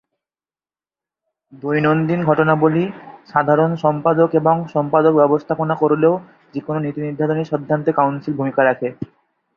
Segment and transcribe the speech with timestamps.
[1.53, 2.83] দৈনন্দিন ঘটনাবলী
[3.27, 6.13] সাধারণ সম্পাদক এবং সম্পাদক ব্যবস্থাপনা করলেও
[6.53, 8.87] যেকোনো নীতি নির্ধারণী সিদ্ধান্তে কাউন্সিল ভূমিকা রাখে।